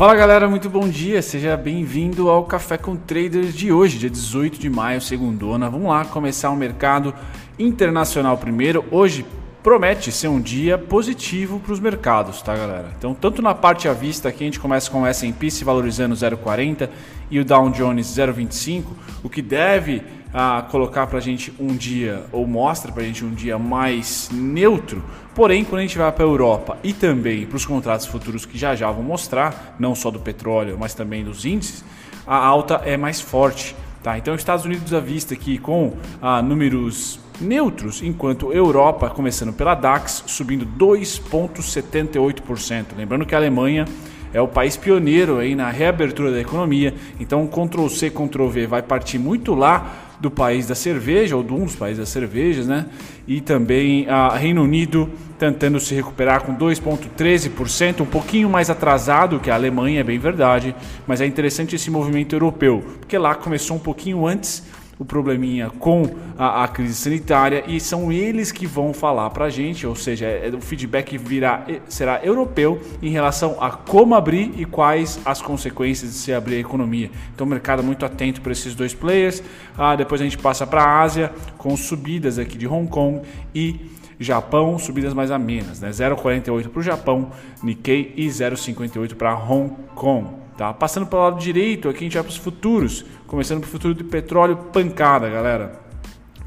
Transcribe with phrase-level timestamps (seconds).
[0.00, 4.58] Fala galera, muito bom dia, seja bem-vindo ao Café com Traders de hoje, dia 18
[4.58, 5.68] de maio, segundona.
[5.68, 7.12] Vamos lá começar o mercado
[7.58, 8.82] internacional primeiro.
[8.90, 9.26] Hoje
[9.62, 12.94] promete ser um dia positivo para os mercados, tá galera?
[12.96, 16.14] Então, tanto na parte à vista aqui a gente começa com o S&P se valorizando
[16.14, 16.88] 0,40
[17.30, 18.84] e o Dow Jones 0,25,
[19.22, 20.02] o que deve
[20.32, 24.30] ah, colocar para a gente um dia, ou mostra para a gente um dia mais
[24.32, 25.02] neutro.
[25.34, 28.58] Porém, quando a gente vai para a Europa e também para os contratos futuros que
[28.58, 31.84] já já vou mostrar, não só do petróleo, mas também dos índices,
[32.26, 33.76] a alta é mais forte.
[34.02, 34.16] Tá?
[34.16, 40.22] Então, Estados Unidos à vista aqui com ah, números neutros, enquanto Europa, começando pela DAX,
[40.26, 42.86] subindo 2,78%.
[42.96, 43.84] Lembrando que a Alemanha
[44.32, 48.82] é o país pioneiro aí na reabertura da economia, então Ctrl C, Ctrl V vai
[48.82, 52.86] partir muito lá do país da cerveja, ou de um dos países das cervejas, né?
[53.26, 59.50] E também a Reino Unido tentando se recuperar com 2,13%, um pouquinho mais atrasado que
[59.50, 60.74] a Alemanha, é bem verdade,
[61.06, 64.62] mas é interessante esse movimento europeu, porque lá começou um pouquinho antes
[65.00, 66.02] o probleminha com
[66.36, 70.26] a, a, crise sanitária e são eles que vão falar para a gente, ou seja,
[70.26, 76.10] é, o feedback virá, será europeu em relação a como abrir e quais as consequências
[76.10, 77.10] de se abrir a economia.
[77.34, 79.42] Então, o mercado é muito atento para esses dois players.
[79.76, 83.22] Ah, depois a gente passa para a Ásia com subidas aqui de Hong Kong
[83.54, 83.80] e
[84.18, 85.88] Japão, subidas mais amenas, né?
[85.88, 87.30] 0,48 para o Japão,
[87.62, 90.40] Nikkei e 0,58 para Hong Kong.
[90.60, 90.74] Tá?
[90.74, 93.02] Passando para o lado direito, aqui a gente vai para os futuros.
[93.26, 95.80] Começando para o futuro do petróleo, pancada, galera.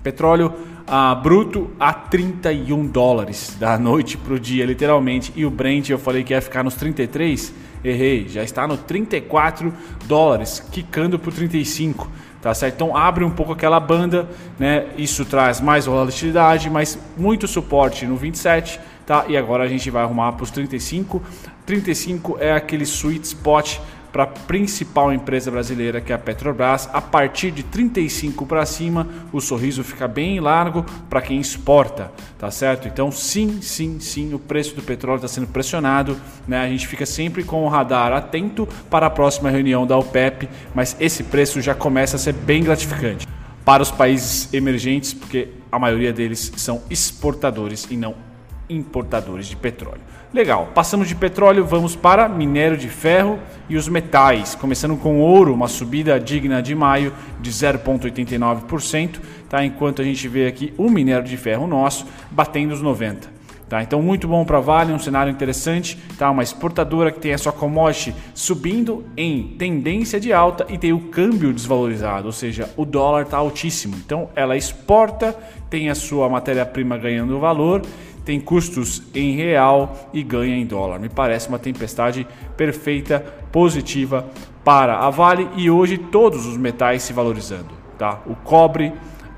[0.04, 0.54] Petróleo
[0.86, 5.34] ah, bruto a 31 dólares da noite para o dia, literalmente.
[5.36, 7.56] E o Brent, eu falei que ia ficar nos 33.
[7.84, 9.74] Errei, já está no 34
[10.06, 12.08] dólares, quicando para o 35.
[12.40, 12.76] Tá certo?
[12.76, 14.90] Então abre um pouco aquela banda, né?
[14.96, 19.26] Isso traz mais volatilidade, mas muito suporte no 27, tá?
[19.28, 21.20] E agora a gente vai arrumar para os 35.
[21.66, 23.80] 35 é aquele sweet spot
[24.14, 26.88] para a principal empresa brasileira, que é a Petrobras.
[26.94, 32.52] A partir de 35 para cima, o sorriso fica bem largo para quem exporta, tá
[32.52, 32.88] certo?
[32.88, 36.16] Então, sim, sim, sim, o preço do petróleo está sendo pressionado,
[36.48, 36.60] né?
[36.60, 40.96] A gente fica sempre com o radar atento para a próxima reunião da OPEP, mas
[41.00, 43.28] esse preço já começa a ser bem gratificante
[43.66, 48.33] para os países emergentes, porque a maioria deles são exportadores e não
[48.76, 50.02] importadores de petróleo.
[50.34, 53.38] Legal, passamos de petróleo, vamos para minério de ferro
[53.70, 59.64] e os metais, começando com ouro, uma subida digna de maio de 0,89%, tá?
[59.64, 63.34] enquanto a gente vê aqui o minério de ferro nosso batendo os 90.
[63.74, 63.82] Tá?
[63.82, 65.98] Então, muito bom para Vale, um cenário interessante.
[66.16, 66.30] Tá?
[66.30, 71.00] Uma exportadora que tem a sua commodity subindo em tendência de alta e tem o
[71.00, 73.96] câmbio desvalorizado, ou seja, o dólar está altíssimo.
[74.06, 75.36] Então, ela exporta,
[75.72, 77.82] tem a sua matéria-prima ganhando valor
[78.26, 81.00] tem custos em real e ganha em dólar.
[81.00, 82.26] Me parece uma tempestade
[82.56, 83.20] perfeita,
[83.52, 84.26] positiva
[84.64, 88.22] para a Vale e hoje todos os metais se valorizando, tá?
[88.26, 88.94] O cobre,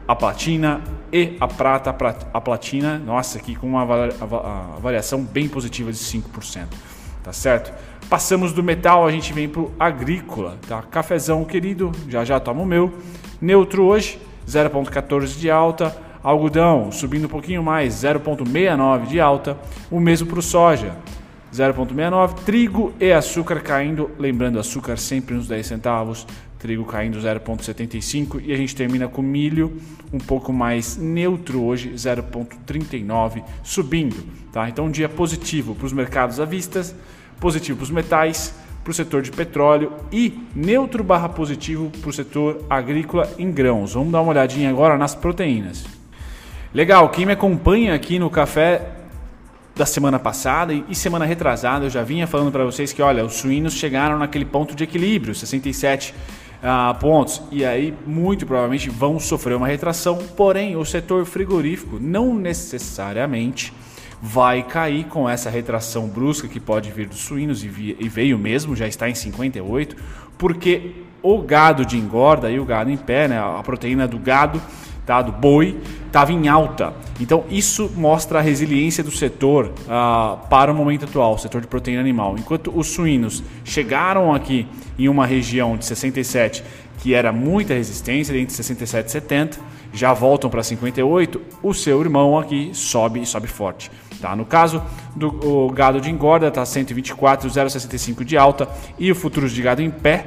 [0.07, 0.81] a platina
[1.11, 1.95] e a prata,
[2.33, 3.85] a platina, nossa, aqui com uma
[4.79, 6.67] variação bem positiva de 5%,
[7.23, 7.73] tá certo?
[8.07, 10.83] Passamos do metal, a gente vem para o agrícola, tá?
[10.83, 12.93] Cafezão querido, já já tomo o meu.
[13.41, 16.04] Neutro hoje, 0,14 de alta.
[16.25, 19.55] Algodão subindo um pouquinho mais, 0,69 de alta.
[19.91, 20.97] O mesmo para o soja,
[21.53, 22.33] 0,69.
[22.43, 26.25] Trigo e açúcar caindo, lembrando, açúcar sempre uns 10 centavos.
[26.57, 29.79] Trigo caindo 0,75 e a gente termina com milho
[30.11, 34.25] um pouco mais neutro hoje, 0,39 subindo.
[34.51, 34.67] Tá?
[34.67, 36.81] Então um dia positivo para os mercados à vista,
[37.39, 42.13] positivo para os metais, para o setor de petróleo e neutro barra positivo para o
[42.13, 43.93] setor agrícola em grãos.
[43.93, 45.94] Vamos dar uma olhadinha agora nas proteínas.
[46.75, 48.81] Legal, quem me acompanha aqui no café
[49.73, 53.35] da semana passada e semana retrasada, eu já vinha falando para vocês que, olha, os
[53.35, 56.13] suínos chegaram naquele ponto de equilíbrio, 67
[56.61, 62.35] uh, pontos, e aí muito provavelmente vão sofrer uma retração, porém o setor frigorífico não
[62.35, 63.71] necessariamente
[64.21, 68.85] vai cair com essa retração brusca que pode vir dos suínos e, veio mesmo, já
[68.85, 69.95] está em 58,
[70.37, 70.91] porque
[71.23, 74.61] o gado de engorda e o gado em pé, né, a proteína do gado
[75.05, 76.93] tá, do boi estava em alta.
[77.19, 81.67] Então isso mostra a resiliência do setor uh, para o momento atual, o setor de
[81.67, 82.35] proteína animal.
[82.37, 84.67] Enquanto os suínos chegaram aqui
[84.97, 86.63] em uma região de 67
[86.99, 89.59] que era muita resistência, entre 67 e 70,
[89.93, 93.91] já voltam para 58, o seu irmão aqui sobe e sobe forte.
[94.19, 94.35] Tá?
[94.35, 94.81] No caso
[95.15, 98.67] do gado de engorda, está 124,065 de alta
[98.97, 100.25] e o futuros de gado em pé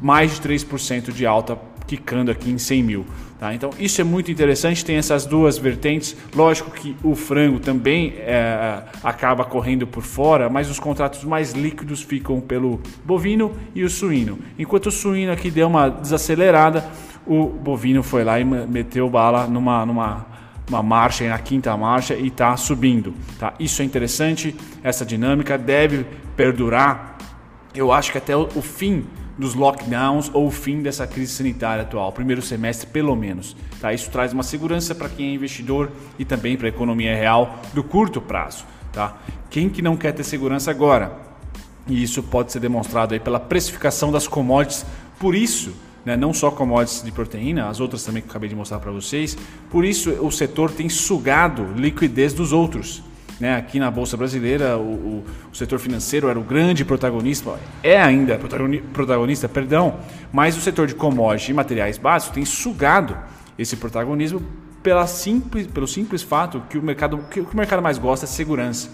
[0.00, 3.06] mais de 3% de alta quicando aqui em 100 mil.
[3.38, 3.54] Tá?
[3.54, 6.16] Então isso é muito interessante, tem essas duas vertentes.
[6.34, 12.02] Lógico que o frango também é, acaba correndo por fora, mas os contratos mais líquidos
[12.02, 14.38] ficam pelo bovino e o suíno.
[14.58, 16.88] Enquanto o suíno aqui deu uma desacelerada,
[17.26, 20.26] o bovino foi lá e meteu bala numa, numa
[20.68, 23.12] uma marcha, na quinta marcha e está subindo.
[23.38, 23.52] Tá?
[23.58, 26.06] Isso é interessante, essa dinâmica deve
[26.36, 27.18] perdurar,
[27.74, 29.04] eu acho que até o fim
[29.38, 33.56] dos lockdowns ou o fim dessa crise sanitária atual, primeiro semestre pelo menos.
[33.80, 33.92] Tá?
[33.92, 37.82] Isso traz uma segurança para quem é investidor e também para a economia real do
[37.82, 38.64] curto prazo.
[38.92, 39.16] Tá?
[39.50, 41.16] Quem que não quer ter segurança agora?
[41.86, 44.84] E isso pode ser demonstrado aí pela precificação das commodities.
[45.18, 45.74] Por isso,
[46.04, 48.90] né, não só commodities de proteína, as outras também que eu acabei de mostrar para
[48.92, 49.36] vocês,
[49.70, 53.02] por isso o setor tem sugado liquidez dos outros.
[53.42, 53.56] Né?
[53.56, 59.48] Aqui na Bolsa Brasileira, o, o, setor financeiro era o grande protagonista, é ainda protagonista,
[59.48, 59.96] perdão,
[60.32, 63.18] mas o setor de commodities e materiais básicos tem sugado
[63.58, 64.40] esse protagonismo
[64.80, 68.88] pela simples, pelo simples fato que o mercado que o mercado mais gosta é segurança.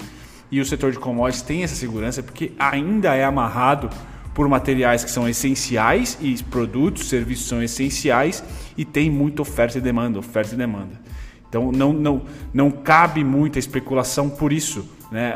[0.51, 3.91] E o setor de commodities tem essa segurança porque ainda é amarrado
[4.33, 8.43] por materiais que são essenciais e produtos, serviços são essenciais
[8.79, 11.08] e tem muita oferta e demanda, oferta e demanda.
[11.49, 12.23] Então não, não,
[12.53, 14.97] não cabe muita especulação por isso.
[15.11, 15.33] Né?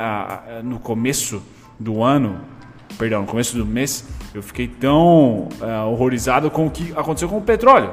[0.63, 1.43] no começo
[1.81, 2.41] do ano,
[2.99, 4.05] perdão, no começo do mês,
[4.35, 7.91] eu fiquei tão uh, horrorizado com o que aconteceu com o petróleo.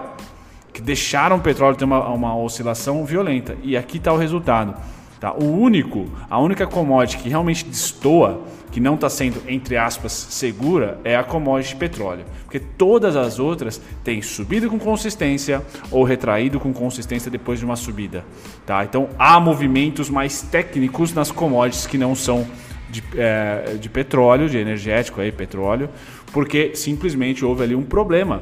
[0.74, 3.57] Que deixaram o petróleo ter uma, uma oscilação violenta.
[3.63, 4.75] E aqui está o resultado.
[5.19, 5.33] Tá?
[5.33, 11.00] O único, a única commodity que realmente destoa, que não está sendo, entre aspas, segura,
[11.04, 12.24] é a commodity petróleo.
[12.44, 15.62] Porque todas as outras têm subido com consistência
[15.92, 18.24] ou retraído com consistência depois de uma subida.
[18.66, 18.83] Tá?
[18.86, 22.48] Então há movimentos mais técnicos nas commodities que não são
[22.89, 25.89] de, é, de petróleo, de energético, aí, petróleo,
[26.31, 28.42] porque simplesmente houve ali um problema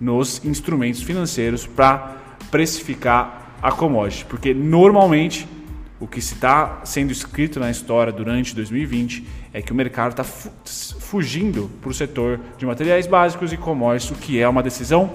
[0.00, 2.16] nos instrumentos financeiros para
[2.50, 4.24] precificar a commodity.
[4.24, 5.46] Porque normalmente
[6.00, 11.70] o que está sendo escrito na história durante 2020 é que o mercado está fugindo
[11.82, 15.12] para o setor de materiais básicos e comércio, que é uma decisão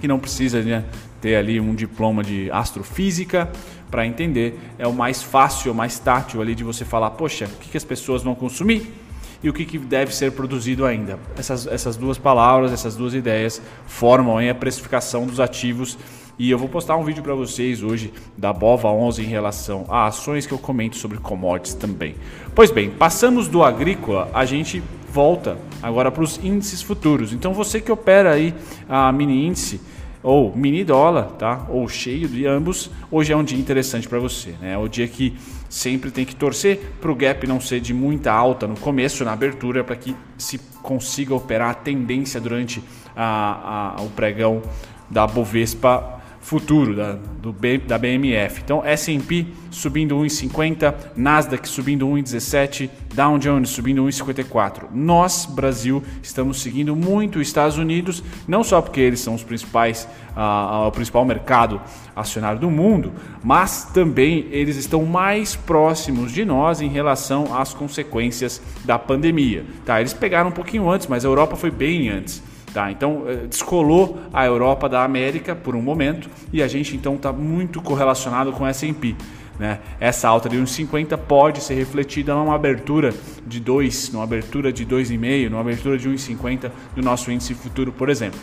[0.00, 0.84] que não precisa né,
[1.20, 3.48] ter ali um diploma de astrofísica
[3.90, 4.58] para entender.
[4.76, 7.76] É o mais fácil, o mais tátil ali de você falar, poxa, o que, que
[7.76, 8.92] as pessoas vão consumir
[9.40, 11.16] e o que, que deve ser produzido ainda.
[11.36, 15.96] Essas, essas duas palavras, essas duas ideias formam a precificação dos ativos
[16.38, 20.06] e eu vou postar um vídeo para vocês hoje da Bova 11 em relação a
[20.06, 22.14] ações que eu comento sobre commodities também.
[22.54, 27.32] Pois bem, passamos do agrícola, a gente volta agora para os índices futuros.
[27.32, 28.54] Então você que opera aí
[28.88, 29.80] a mini índice
[30.22, 31.66] ou mini dólar, tá?
[31.68, 34.74] Ou cheio de ambos, hoje é um dia interessante para você, né?
[34.74, 35.36] É o dia que
[35.68, 39.32] sempre tem que torcer para o gap não ser de muita alta no começo, na
[39.32, 42.82] abertura, para que se consiga operar a tendência durante
[43.16, 44.62] a, a, o pregão
[45.10, 47.12] da Bovespa futuro da,
[47.42, 47.54] do
[47.86, 48.60] da BMF.
[48.64, 54.84] Então, S&P subindo 1,50, Nasdaq subindo 1,17, Dow Jones subindo 1,54.
[54.92, 60.08] Nós, Brasil, estamos seguindo muito os Estados Unidos, não só porque eles são os principais,
[60.36, 61.80] uh, o principal mercado
[62.14, 63.12] acionário do mundo,
[63.42, 69.64] mas também eles estão mais próximos de nós em relação às consequências da pandemia.
[69.84, 72.42] Tá, eles pegaram um pouquinho antes, mas a Europa foi bem antes.
[72.72, 72.90] Tá?
[72.90, 77.32] Então eh, descolou a Europa da América por um momento e a gente então está
[77.32, 79.16] muito correlacionado com S&P.
[79.58, 79.80] Né?
[79.98, 83.12] Essa alta de 1,50 pode ser refletida numa abertura
[83.46, 88.08] de 2, numa abertura de 2,5, numa abertura de 1,50 do nosso índice futuro, por
[88.08, 88.38] exemplo.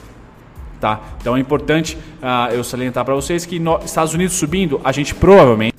[0.79, 1.00] Tá?
[1.22, 5.15] Então é importante uh, eu salientar para vocês que no Estados Unidos subindo, a gente
[5.15, 5.75] provavelmente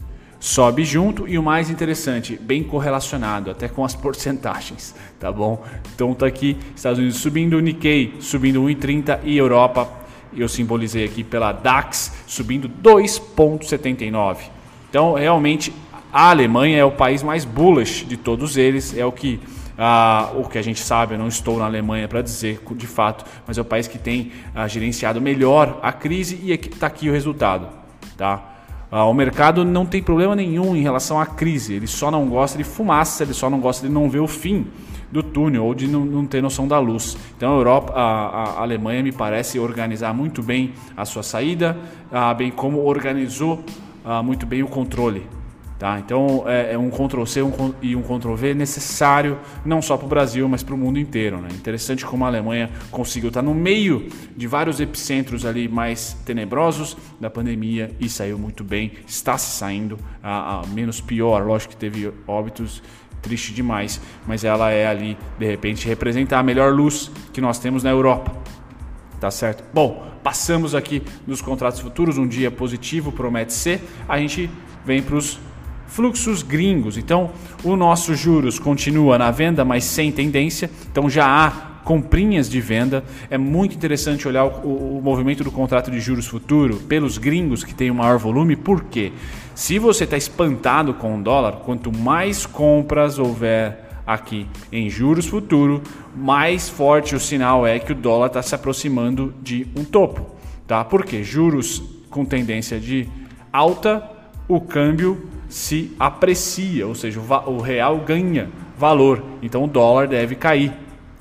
[0.46, 5.64] sobe junto e o mais interessante, bem correlacionado até com as porcentagens, tá bom?
[5.92, 9.90] Então tá aqui Estados Unidos subindo, Nikkei subindo 1,30 e Europa,
[10.36, 14.36] eu simbolizei aqui pela DAX subindo 2,79.
[14.88, 15.72] Então realmente
[16.12, 19.40] a Alemanha é o país mais bullish de todos eles, é o que
[19.76, 23.24] ah, o que a gente sabe, eu não estou na Alemanha para dizer de fato,
[23.48, 27.12] mas é o país que tem ah, gerenciado melhor a crise e está aqui o
[27.12, 27.68] resultado,
[28.16, 28.55] tá?
[28.90, 32.56] Ah, o mercado não tem problema nenhum em relação à crise, ele só não gosta
[32.56, 34.66] de fumaça, ele só não gosta de não ver o fim
[35.10, 37.16] do túnel ou de não, não ter noção da luz.
[37.36, 41.76] Então a Europa, a, a, Alemanha me parece organizar muito bem a sua saída,
[42.12, 43.64] ah, bem como organizou
[44.04, 45.26] ah, muito bem o controle.
[45.78, 45.98] Tá?
[45.98, 50.48] Então é, é um Ctrl-C um, e um Ctrl-V necessário não só para o Brasil,
[50.48, 51.38] mas para o mundo inteiro.
[51.38, 51.48] Né?
[51.52, 56.96] Interessante como a Alemanha conseguiu estar tá no meio de vários epicentros ali mais tenebrosos
[57.20, 61.78] da pandemia e saiu muito bem, está se saindo, a, a menos pior, lógico que
[61.78, 62.82] teve óbitos
[63.20, 67.82] triste demais, mas ela é ali, de repente, representar a melhor luz que nós temos
[67.82, 68.32] na Europa.
[69.20, 69.64] Tá certo?
[69.74, 73.82] Bom, passamos aqui nos contratos futuros, um dia positivo promete ser.
[74.08, 74.48] A gente
[74.84, 75.38] vem para os
[75.96, 76.98] fluxos gringos.
[76.98, 77.30] Então,
[77.64, 80.70] o nosso juros continua na venda, mas sem tendência.
[80.92, 81.50] Então, já há
[81.84, 83.02] comprinhas de venda.
[83.30, 87.74] É muito interessante olhar o, o, movimento do contrato de juros futuro pelos gringos que
[87.74, 88.56] tem o maior volume.
[88.56, 89.10] Por quê?
[89.54, 95.82] Se você está espantado com o dólar, quanto mais compras houver aqui em juros futuro,
[96.14, 100.36] mais forte o sinal é que o dólar está se aproximando de um topo.
[100.66, 100.84] Tá?
[100.84, 103.08] Porque juros com tendência de
[103.50, 104.06] alta,
[104.46, 109.22] o câmbio se aprecia, ou seja, o real ganha valor.
[109.42, 110.72] Então o dólar deve cair.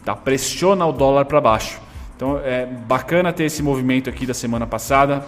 [0.04, 0.16] Tá?
[0.16, 1.80] Pressiona o dólar para baixo.
[2.16, 5.26] Então é bacana ter esse movimento aqui da semana passada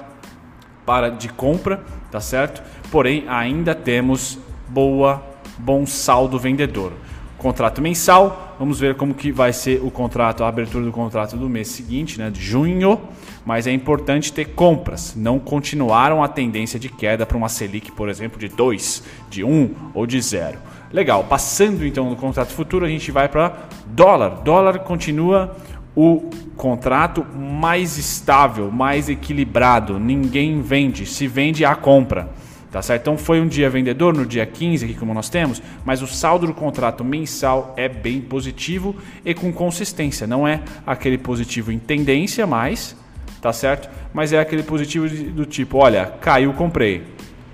[0.86, 2.64] para de compra, tá certo?
[2.90, 4.40] Porém, ainda temos
[4.70, 5.22] boa
[5.60, 6.94] bom saldo vendedor
[7.38, 8.56] contrato mensal.
[8.60, 12.18] Vamos ver como que vai ser o contrato, a abertura do contrato do mês seguinte,
[12.18, 13.00] né, de junho.
[13.46, 15.16] Mas é importante ter compras.
[15.16, 19.50] Não continuaram a tendência de queda para uma Selic, por exemplo, de 2, de 1
[19.50, 20.58] um, ou de 0.
[20.92, 21.24] Legal.
[21.24, 24.42] Passando então no contrato futuro, a gente vai para dólar.
[24.44, 25.56] Dólar continua
[25.96, 30.00] o contrato mais estável, mais equilibrado.
[30.00, 32.30] Ninguém vende, se vende a compra.
[32.72, 33.02] Tá certo?
[33.04, 36.48] Então foi um dia vendedor no dia 15 aqui como nós temos, mas o saldo
[36.48, 42.46] do contrato mensal é bem positivo e com consistência, não é aquele positivo em tendência
[42.46, 42.96] mais,
[43.42, 43.90] tá certo?
[44.14, 47.04] Mas é aquele positivo do tipo, olha, caiu, comprei.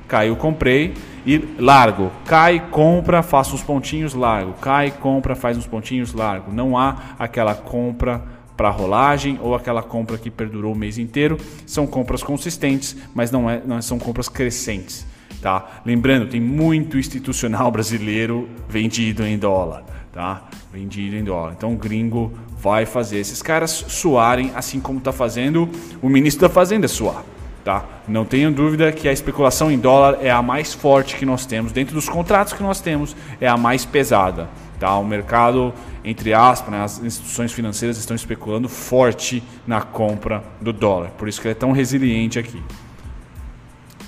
[0.07, 0.93] Caiu, comprei
[1.25, 2.11] e largo.
[2.25, 4.53] Cai, compra, faça uns pontinhos, largo.
[4.53, 6.51] Cai, compra, faz uns pontinhos, largo.
[6.51, 8.21] Não há aquela compra
[8.55, 11.37] para rolagem ou aquela compra que perdurou o mês inteiro.
[11.65, 15.05] São compras consistentes, mas não, é, não são compras crescentes.
[15.41, 15.81] Tá?
[15.85, 19.83] Lembrando, tem muito institucional brasileiro vendido em dólar.
[20.11, 20.43] Tá?
[20.71, 21.53] Vendido em dólar.
[21.57, 25.67] Então o gringo vai fazer esses caras suarem, assim como está fazendo
[26.01, 27.25] o ministro da Fazenda suar.
[27.63, 27.83] Tá?
[28.07, 31.71] Não tenho dúvida que a especulação em dólar é a mais forte que nós temos.
[31.71, 34.47] Dentro dos contratos que nós temos, é a mais pesada.
[34.79, 34.97] Tá?
[34.97, 41.11] O mercado, entre aspas, né, as instituições financeiras estão especulando forte na compra do dólar.
[41.11, 42.61] Por isso que ele é tão resiliente aqui.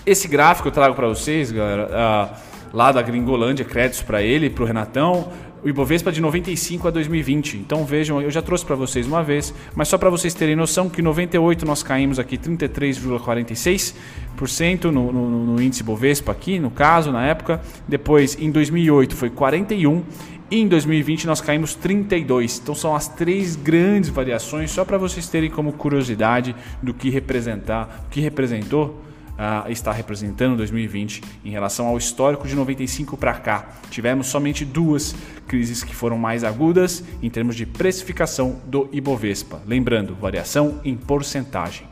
[0.06, 2.36] Esse gráfico eu trago para vocês, galera, uh,
[2.74, 5.32] lá da Gringolândia, créditos para ele, para o Renatão,
[5.66, 7.58] o Ibovespa de 95 a 2020.
[7.58, 10.88] Então vejam, eu já trouxe para vocês uma vez, mas só para vocês terem noção
[10.88, 17.12] que em 98 nós caímos aqui 33,46% no, no, no índice Ibovespa aqui, no caso,
[17.12, 17.60] na época.
[17.88, 20.04] Depois, em 2008 foi 41
[20.50, 22.60] e em 2020 nós caímos 32.
[22.62, 28.06] Então são as três grandes variações, só para vocês terem como curiosidade do que representar,
[28.08, 29.02] o que representou
[29.36, 33.70] uh, está representando 2020 em relação ao histórico de 95 para cá.
[33.90, 35.16] Tivemos somente duas
[35.48, 39.62] crises que foram mais agudas em termos de precificação do Ibovespa.
[39.66, 41.88] Lembrando, variação em porcentagem.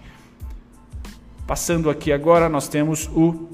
[1.46, 3.50] Passando aqui agora, nós temos o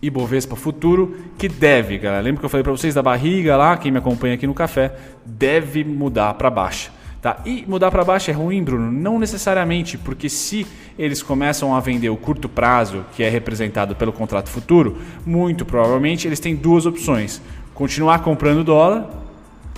[0.00, 3.90] Ibovespa Futuro, que deve, galera, lembra que eu falei para vocês da barriga lá, quem
[3.90, 6.90] me acompanha aqui no café, deve mudar para baixa.
[7.20, 7.40] Tá?
[7.44, 8.92] E mudar para baixo é ruim, Bruno?
[8.92, 10.66] Não necessariamente, porque se
[10.98, 16.28] eles começam a vender o curto prazo, que é representado pelo contrato futuro, muito provavelmente
[16.28, 17.42] eles têm duas opções:
[17.74, 19.10] continuar comprando dólar,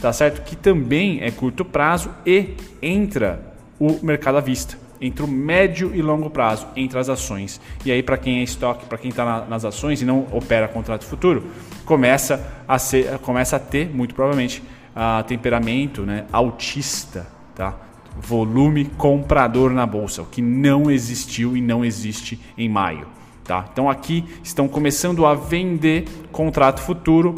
[0.00, 0.42] tá certo?
[0.44, 6.02] Que também é curto prazo e entra o mercado à vista entre o médio e
[6.02, 7.60] longo prazo entre as ações.
[7.84, 10.68] E aí, para quem é estoque, para quem está na, nas ações e não opera
[10.68, 11.44] contrato futuro,
[11.84, 14.62] começa a, ser, começa a ter, muito provavelmente,
[14.94, 17.74] a temperamento né, autista, tá?
[18.20, 23.06] volume comprador na bolsa, o que não existiu e não existe em maio.
[23.44, 23.64] Tá?
[23.72, 27.34] Então aqui estão começando a vender contrato futuro.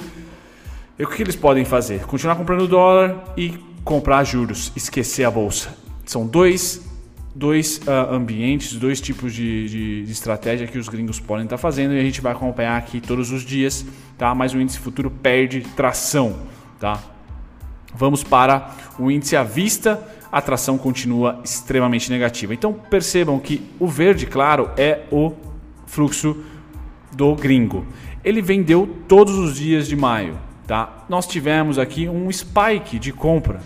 [0.98, 2.04] E o que eles podem fazer?
[2.06, 5.76] Continuar comprando dólar e comprar juros, esquecer a bolsa.
[6.04, 6.89] São dois
[7.34, 11.62] dois uh, ambientes, dois tipos de, de, de, estratégia que os gringos podem estar tá
[11.62, 13.86] fazendo e a gente vai acompanhar aqui todos os dias,
[14.18, 14.34] tá?
[14.34, 16.40] Mas o índice futuro perde tração,
[16.78, 17.00] tá?
[17.94, 22.54] Vamos para o índice à vista, a tração continua extremamente negativa.
[22.54, 25.32] Então percebam que o verde claro é o
[25.86, 26.44] fluxo
[27.12, 27.86] do gringo.
[28.24, 31.04] Ele vendeu todos os dias de maio, tá?
[31.08, 33.60] Nós tivemos aqui um spike de compra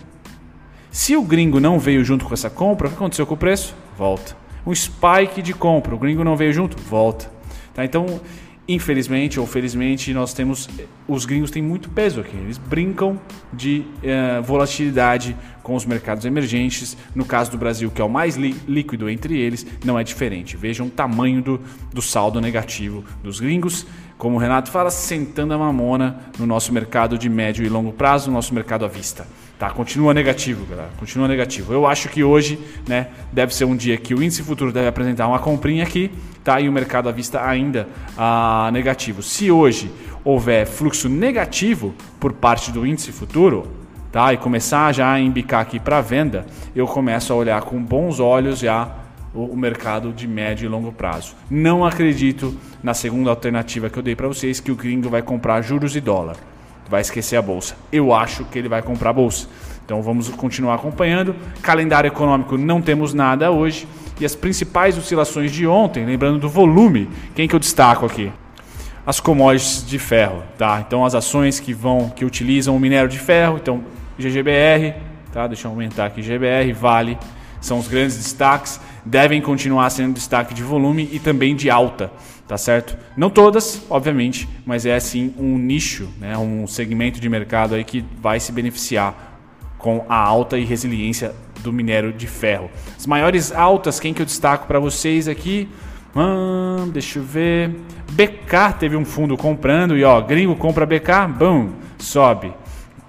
[0.95, 3.75] se o gringo não veio junto com essa compra, o que aconteceu com o preço?
[3.97, 4.33] Volta.
[4.65, 6.81] Um spike de compra, o gringo não veio junto?
[6.83, 7.29] Volta.
[7.73, 7.83] Tá?
[7.83, 8.21] Então,
[8.65, 10.69] infelizmente ou felizmente, nós temos.
[11.05, 12.37] Os gringos têm muito peso aqui.
[12.37, 13.19] Eles brincam
[13.51, 16.95] de uh, volatilidade com os mercados emergentes.
[17.13, 20.55] No caso do Brasil, que é o mais líquido entre eles, não é diferente.
[20.55, 21.61] Vejam o tamanho do,
[21.93, 23.85] do saldo negativo dos gringos.
[24.17, 28.29] Como o Renato fala, sentando a mamona no nosso mercado de médio e longo prazo,
[28.29, 29.27] no nosso mercado à vista.
[29.57, 30.89] Tá, continua negativo, galera.
[30.97, 31.71] Continua negativo.
[31.71, 35.27] Eu acho que hoje, né, deve ser um dia que o índice futuro deve apresentar
[35.29, 36.11] uma comprinha aqui,
[36.43, 36.59] tá?
[36.59, 39.23] E o mercado à vista ainda ah, negativo.
[39.23, 39.89] Se hoje
[40.25, 43.65] houver fluxo negativo por parte do índice futuro,
[44.11, 44.33] tá?
[44.33, 46.45] E começar já a embicar aqui para venda,
[46.75, 48.93] eu começo a olhar com bons olhos já
[49.33, 51.33] o mercado de médio e longo prazo.
[51.49, 55.61] Não acredito na segunda alternativa que eu dei para vocês que o gringo vai comprar
[55.61, 56.35] juros e dólar
[56.89, 57.75] vai esquecer a bolsa.
[57.91, 59.47] Eu acho que ele vai comprar a bolsa.
[59.85, 61.35] Então vamos continuar acompanhando.
[61.61, 63.87] Calendário econômico não temos nada hoje.
[64.19, 68.31] E as principais oscilações de ontem, lembrando do volume, quem que eu destaco aqui?
[69.05, 70.83] As commodities de ferro, tá?
[70.85, 73.83] Então as ações que vão, que utilizam o minério de ferro, então
[74.17, 74.95] GGBR,
[75.31, 75.47] tá?
[75.47, 77.17] Deixa eu aumentar aqui, GBR, Vale,
[77.65, 82.11] são os grandes destaques, devem continuar sendo destaque de volume e também de alta
[82.47, 82.97] tá certo?
[83.17, 88.05] Não todas, obviamente, mas é assim um nicho, né, um segmento de mercado aí que
[88.21, 89.39] vai se beneficiar
[89.77, 92.69] com a alta e resiliência do minério de ferro.
[92.97, 95.67] As maiores altas, quem que eu destaco para vocês aqui?
[96.15, 97.75] Hum, deixa eu ver.
[98.11, 102.53] BK teve um fundo comprando e ó, gringo compra BK, bum, sobe.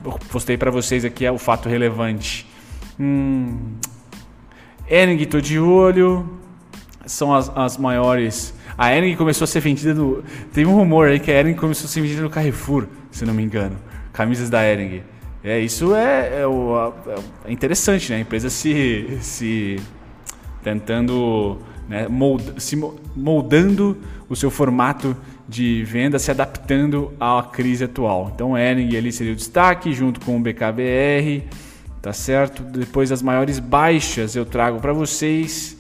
[0.05, 2.47] Eu postei para vocês aqui é o fato relevante.
[2.99, 3.76] Hum,
[4.89, 6.39] Ering, tô de olho.
[7.07, 10.23] São as, as maiores a Ering começou a ser vendida no.
[10.53, 13.33] Tem um rumor aí que a Ering começou a ser vendida no Carrefour, se não
[13.33, 13.77] me engano.
[14.13, 15.03] Camisas da Ering.
[15.43, 16.93] É, isso é, é, o,
[17.45, 18.19] é interessante, né?
[18.19, 19.77] A empresa se, se
[20.63, 22.77] tentando, né, mold, se
[23.15, 23.97] moldando
[24.29, 25.17] o seu formato
[25.49, 28.33] de venda, se adaptando à crise atual.
[28.35, 31.45] Então, Ering ali seria o destaque, junto com o BKBR,
[32.07, 32.63] tá certo?
[32.63, 35.77] Depois, as maiores baixas eu trago para vocês.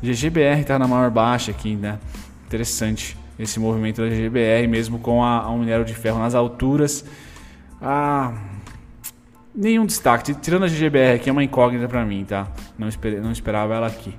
[0.00, 1.98] GGBR está na maior baixa aqui, né?
[2.46, 7.04] Interessante esse movimento da GGBR, mesmo com a, a minério de ferro nas alturas.
[7.82, 8.32] Ah,
[9.52, 10.32] nenhum destaque.
[10.34, 12.46] Tirando a GGBR aqui é uma incógnita para mim, tá?
[12.78, 14.14] Não, esper, não esperava ela aqui.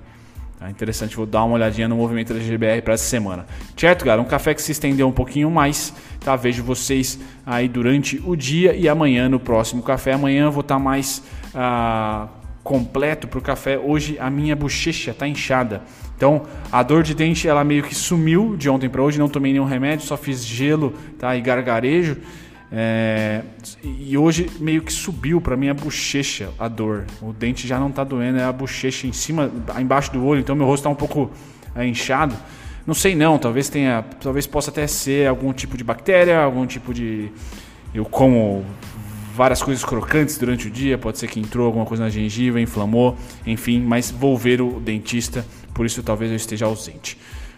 [0.59, 3.45] Tá interessante, vou dar uma olhadinha no movimento da GBR para essa semana.
[3.75, 4.19] Certo, galera?
[4.19, 6.35] Um café que se estendeu um pouquinho mais, tá?
[6.35, 10.13] Vejo vocês aí durante o dia e amanhã no próximo café.
[10.13, 11.21] Amanhã eu vou estar tá mais
[11.53, 12.27] ah,
[12.63, 13.77] completo para o café.
[13.77, 15.83] Hoje a minha bochecha está inchada.
[16.17, 19.19] Então a dor de dente ela meio que sumiu de ontem para hoje.
[19.19, 21.37] Não tomei nenhum remédio, só fiz gelo tá?
[21.37, 22.17] e gargarejo.
[22.69, 23.43] É...
[23.81, 27.05] e hoje meio que subiu para minha bochecha a dor.
[27.21, 30.41] O dente já não está doendo, é a bochecha em cima, embaixo do olho.
[30.41, 31.31] Então meu rosto está um pouco
[31.75, 32.35] é, inchado.
[32.85, 36.93] Não sei não, talvez tenha, talvez possa até ser algum tipo de bactéria, algum tipo
[36.93, 37.29] de
[37.93, 38.65] eu como
[39.35, 43.15] várias coisas crocantes durante o dia, pode ser que entrou alguma coisa na gengiva, inflamou,
[43.45, 47.17] enfim, mas vou ver o dentista, por isso talvez eu esteja ausente.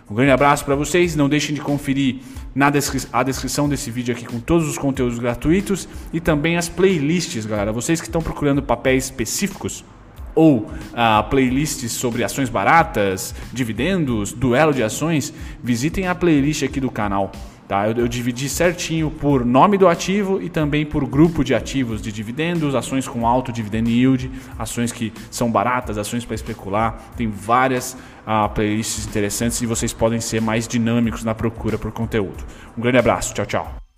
[0.09, 2.17] Um grande abraço para vocês, não deixem de conferir
[2.53, 6.67] na descri a descrição desse vídeo aqui com todos os conteúdos gratuitos e também as
[6.67, 7.71] playlists, galera.
[7.71, 9.83] Vocês que estão procurando papéis específicos,
[10.35, 16.89] ou ah, playlists sobre ações baratas, dividendos, duelo de ações, visitem a playlist aqui do
[16.89, 17.31] canal.
[17.69, 17.87] Tá?
[17.87, 22.11] Eu, eu, dividi certinho por nome do ativo e também por grupo de ativos de
[22.11, 26.99] dividendos, ações com alto dividend yield, ações que são baratas, ações para especular.
[27.15, 32.43] Tem várias uh, playlists interessantes e vocês podem ser mais dinâmicos na procura por conteúdo.
[32.75, 33.88] Um grande abraço, tchau, tchau.